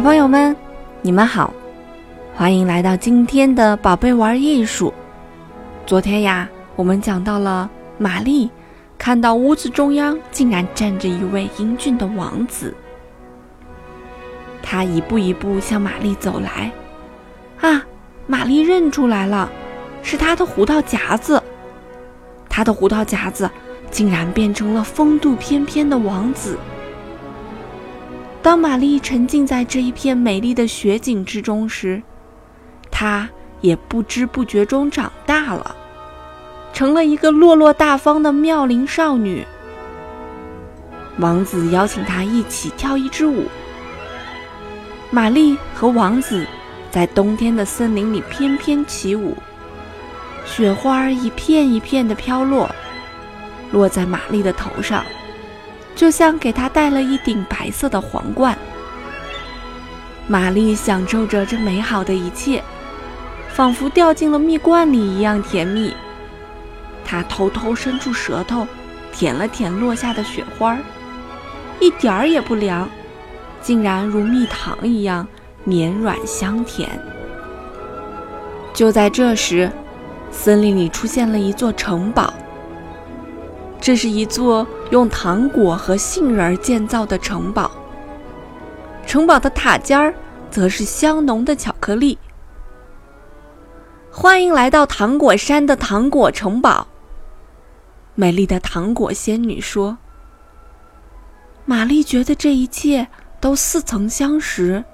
[0.00, 0.56] 小朋友们，
[1.02, 1.52] 你们好，
[2.34, 4.94] 欢迎来到今天的宝贝玩艺术。
[5.84, 7.68] 昨天呀，我们讲到了
[7.98, 8.50] 玛丽
[8.96, 12.74] 看到屋子中央竟然站着一位英俊的王子，
[14.62, 16.72] 他一步一步向玛丽走来。
[17.60, 17.84] 啊，
[18.26, 19.50] 玛丽认出来了，
[20.02, 21.42] 是他的胡桃夹子。
[22.48, 23.50] 他的胡桃夹子
[23.90, 26.56] 竟然变成了风度翩翩的王子。
[28.42, 32.02] 当玛丽沉浸在这一片美丽的雪景之中时，
[32.90, 33.28] 她
[33.60, 35.76] 也不知不觉中长大了，
[36.72, 39.46] 成了一个落落大方的妙龄少女。
[41.18, 43.44] 王子邀请她一起跳一支舞。
[45.10, 46.46] 玛丽和王子
[46.90, 49.36] 在冬天的森林里翩翩起舞，
[50.46, 52.70] 雪花一片一片的飘落，
[53.70, 55.04] 落在玛丽的头上。
[55.94, 58.56] 就像给他戴了一顶白色的皇冠，
[60.26, 62.62] 玛丽享受着这美好的一切，
[63.48, 65.94] 仿佛掉进了蜜罐里一样甜蜜。
[67.04, 68.66] 她偷偷伸出舌头，
[69.12, 70.78] 舔了舔落下的雪花，
[71.80, 72.88] 一点儿也不凉，
[73.60, 75.26] 竟然如蜜糖一样
[75.64, 76.88] 绵软香甜。
[78.72, 79.70] 就在这时，
[80.30, 82.32] 森林里出现了一座城堡。
[83.80, 87.70] 这是一座用糖果和杏仁建造的城堡。
[89.06, 90.14] 城堡的塔尖儿
[90.50, 92.18] 则是香浓的巧克力。
[94.12, 96.86] 欢迎来到糖果山的糖果城堡。
[98.14, 99.96] 美丽的糖果仙女说
[101.64, 103.08] ：“玛丽觉得这一切
[103.40, 104.84] 都似曾相识。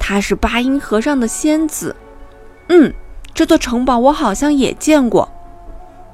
[0.00, 1.94] 她是八音盒上的仙子。
[2.68, 2.92] 嗯，
[3.32, 5.30] 这座城堡我好像也见过。”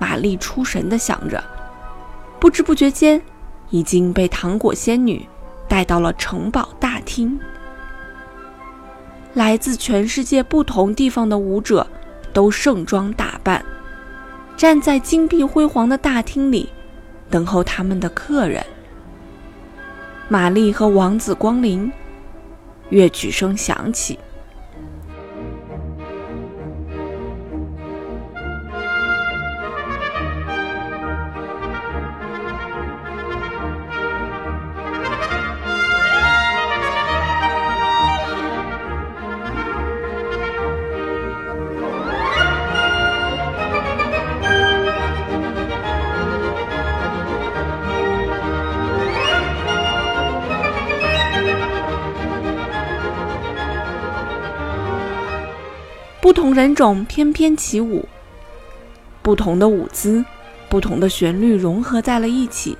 [0.00, 1.44] 玛丽出神地想着，
[2.40, 3.20] 不知不觉间，
[3.68, 5.28] 已经被糖果仙女
[5.68, 7.38] 带到了城堡大厅。
[9.34, 11.86] 来自全世界不同地方的舞者
[12.32, 13.64] 都盛装打扮，
[14.56, 16.70] 站在金碧辉煌的大厅里，
[17.28, 18.64] 等候他们的客人。
[20.28, 21.92] 玛丽和王子光临，
[22.88, 24.18] 乐曲声响起。
[56.20, 58.06] 不同人种翩翩起舞，
[59.22, 60.22] 不同的舞姿、
[60.68, 62.76] 不同的旋律融合在了一起，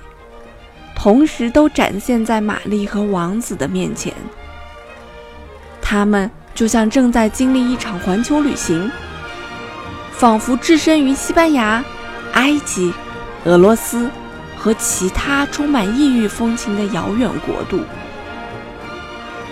[0.95, 4.13] 同时都展现在玛丽和王子的面前。
[5.81, 8.91] 他们就像正在经历一场环球旅行，
[10.11, 11.83] 仿佛置身于西班牙、
[12.33, 12.93] 埃及、
[13.45, 14.07] 俄罗斯
[14.55, 17.83] 和其他充满异域风情的遥远国度。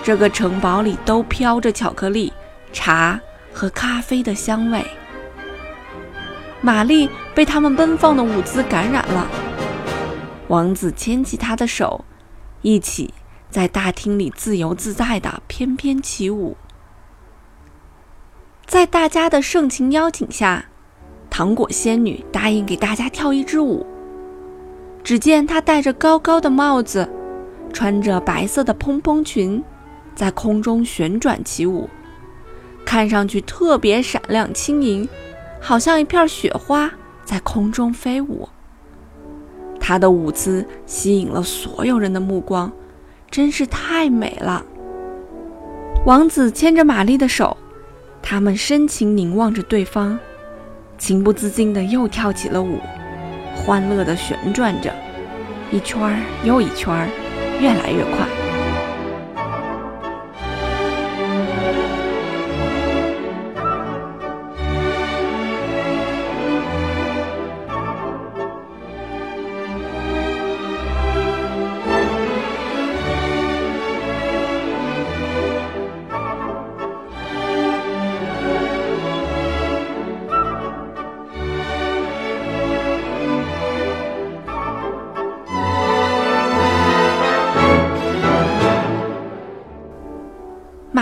[0.04, 2.32] 这个城堡里都飘着巧克力、
[2.72, 3.20] 茶。
[3.52, 4.84] 和咖啡的香味，
[6.60, 9.26] 玛丽被他们奔放的舞姿感染了。
[10.48, 12.04] 王子牵起她的手，
[12.62, 13.12] 一起
[13.50, 16.56] 在大厅里自由自在地翩翩起舞。
[18.66, 20.66] 在大家的盛情邀请下，
[21.28, 23.86] 糖果仙女答应给大家跳一支舞。
[25.02, 27.08] 只见她戴着高高的帽子，
[27.72, 29.62] 穿着白色的蓬蓬裙，
[30.14, 31.88] 在空中旋转起舞。
[32.90, 35.08] 看上去特别闪亮轻盈，
[35.60, 36.90] 好像一片雪花
[37.24, 38.48] 在空中飞舞。
[39.78, 42.72] 她的舞姿吸引了所有人的目光，
[43.30, 44.66] 真是太美了。
[46.04, 47.56] 王子牵着玛丽的手，
[48.20, 50.18] 他们深情凝望着对方，
[50.98, 52.80] 情不自禁地又跳起了舞，
[53.54, 54.92] 欢乐地旋转着，
[55.70, 57.08] 一圈儿又一圈儿，
[57.60, 58.49] 越来越快。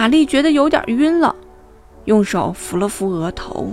[0.09, 1.37] 玛丽觉得有点晕了，
[2.07, 3.71] 用手扶了扶额头。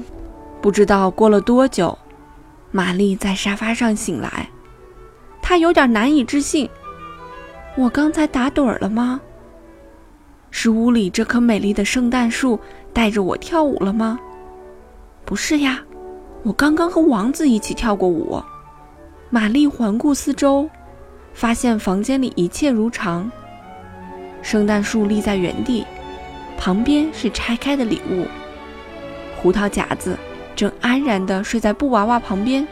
[0.60, 1.98] 不知道过了多久，
[2.72, 4.50] 玛丽在沙发上醒来，
[5.42, 6.70] 她有点难以置信
[7.78, 9.22] ：“我刚才打盹了吗？”
[10.52, 12.60] 是屋里这棵美丽的圣诞树
[12.92, 14.20] 带着我跳舞了吗？
[15.24, 15.82] 不是呀，
[16.44, 18.44] 我刚刚和王子一起跳过舞。
[19.30, 20.70] 玛丽环顾四周，
[21.34, 23.32] 发现房间里一切如常。
[24.42, 25.86] 圣诞树立在原地，
[26.58, 28.28] 旁边是拆开的礼物。
[29.38, 30.18] 胡桃夹子
[30.56, 32.68] 正安然地睡在布娃娃旁边，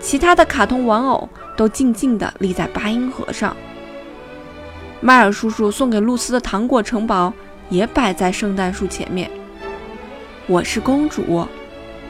[0.00, 3.56] 其他的卡通玩偶都静静地立在八音盒上。
[5.00, 7.32] 迈尔叔叔送给露丝的糖果城堡
[7.68, 9.30] 也摆在圣诞树前面。
[10.46, 11.46] 我是公主，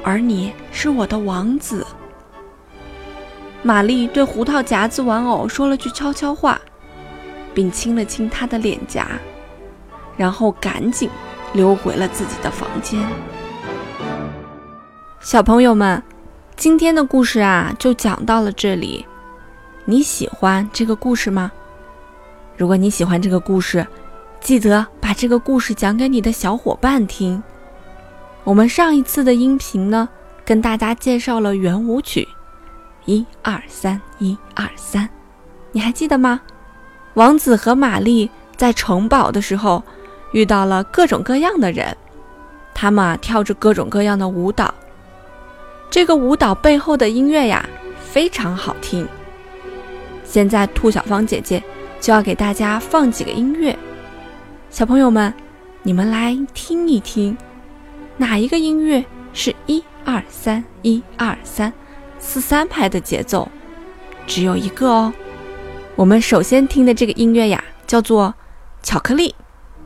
[0.03, 1.87] 而你是我的王子。
[3.63, 6.59] 玛丽对胡桃夹子玩偶说了句悄悄话，
[7.53, 9.07] 并亲了亲他的脸颊，
[10.17, 11.09] 然后赶紧
[11.53, 13.01] 溜回了自己的房间。
[15.21, 16.03] 小朋友们，
[16.57, 19.07] 今天的故事啊，就讲到了这里。
[19.85, 21.51] 你喜欢这个故事吗？
[22.57, 23.87] 如果你喜欢这个故事，
[24.41, 27.43] 记得把这个故事讲给你的小伙伴听。
[28.45, 30.09] 我们上一次的音频呢，
[30.45, 32.27] 跟大家介绍了圆舞曲。
[33.07, 35.09] 一二三，一二三，
[35.73, 36.41] 你还记得吗？
[37.15, 39.83] 王子和玛丽在城堡的时候
[40.33, 41.97] 遇到了各种各样的人，
[42.75, 44.75] 他们啊跳着各种各样的舞蹈。
[45.91, 47.69] 这个舞蹈背后的音乐呀，
[48.01, 49.07] 非常好听。
[50.25, 51.63] 现在兔小芳姐姐
[52.01, 53.77] 就要给大家放几个音乐，
[54.71, 55.35] 小朋友们，
[55.83, 57.37] 你们来听一听，
[58.17, 61.73] 哪一个音乐是一二三，一二三？
[62.21, 63.49] 四三拍的节奏，
[64.27, 65.13] 只有一个哦。
[65.97, 68.35] 我们首先听的这个音乐呀，叫做
[68.87, 69.31] 《巧克力》，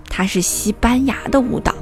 [0.09, 1.75] 它是西班牙的舞蹈。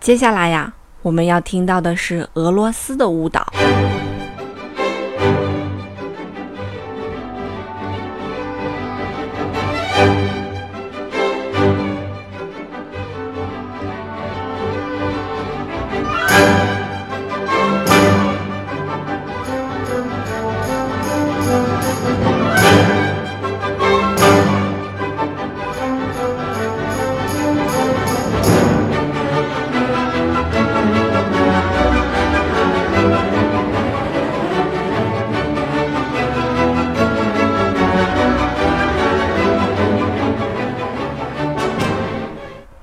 [0.00, 3.46] 接下来呀，我们要听到的是俄罗斯的舞蹈。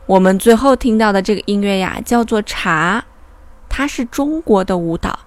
[0.07, 2.99] 我们最后听到的这个音乐呀，叫做《茶》，
[3.67, 5.19] 它是中国的舞蹈。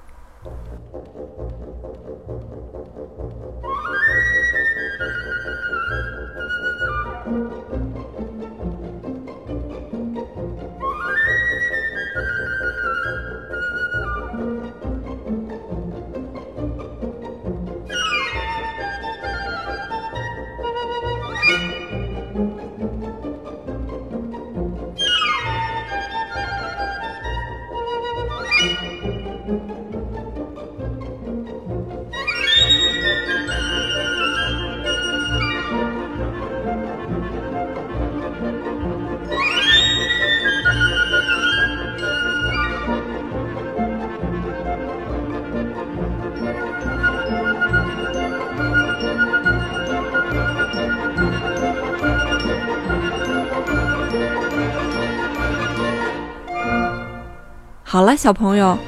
[57.92, 58.78] 好了，小朋友，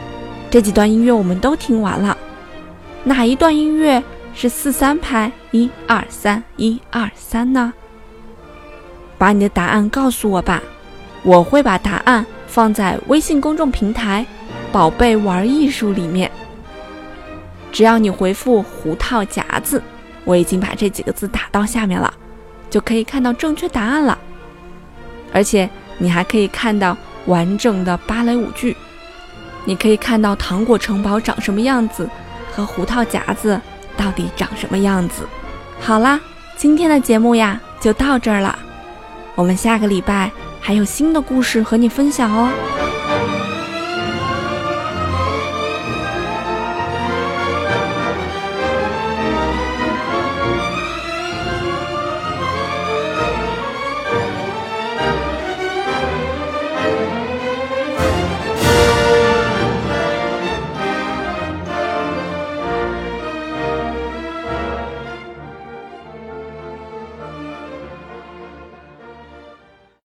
[0.48, 2.16] 这几段音乐我们都听完了。
[3.02, 4.00] 哪一段音乐
[4.32, 5.32] 是四三拍？
[5.50, 7.72] 一二三，一二三呢？
[9.18, 10.62] 把你的答案告诉我吧，
[11.24, 14.24] 我会把答案放在微信公众平台
[14.70, 16.30] “宝贝玩艺术”里面。
[17.72, 19.82] 只要你回复“胡桃夹子”，
[20.22, 22.14] 我已经把这几个字打到下面了，
[22.70, 24.16] 就可以看到正确答案了。
[25.32, 25.68] 而且
[25.98, 28.76] 你还可以看到完整的芭蕾舞剧。
[29.64, 32.08] 你可以看到糖果城堡长什么样子，
[32.52, 33.60] 和胡桃夹子
[33.96, 35.26] 到底长什么样子。
[35.80, 36.20] 好啦，
[36.56, 38.58] 今天的节目呀就到这儿了，
[39.34, 42.91] 我们下个礼拜还有新的故事和你分享哦。